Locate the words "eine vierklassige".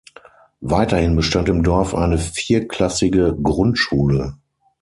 1.93-3.35